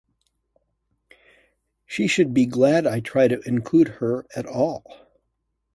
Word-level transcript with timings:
She 1.85 2.07
should 2.07 2.33
be 2.33 2.47
glad 2.47 2.87
I 2.87 3.01
try 3.01 3.27
to 3.27 3.39
include 3.41 3.87
her 3.87 4.25
at 4.35 4.47
all. 4.47 4.83